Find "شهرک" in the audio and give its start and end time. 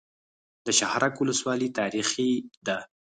0.79-1.13